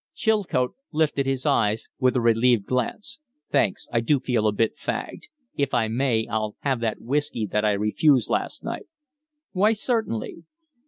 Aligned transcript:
Chilcote 0.15 0.73
lifted 0.91 1.27
his 1.27 1.45
eyes 1.45 1.87
with 1.99 2.15
a 2.15 2.21
relieved 2.21 2.65
glance. 2.65 3.19
"Thanks. 3.51 3.87
I 3.93 3.99
do 3.99 4.19
feel 4.19 4.47
a 4.47 4.51
bit 4.51 4.75
fagged. 4.75 5.25
If 5.55 5.75
I 5.75 5.89
may, 5.89 6.25
I'll 6.27 6.55
have 6.61 6.79
that 6.79 6.99
whiskey 7.01 7.45
that 7.51 7.63
I 7.63 7.73
refused 7.73 8.27
last 8.27 8.63
night." 8.63 8.87
"Why, 9.51 9.73
certainly." 9.73 10.45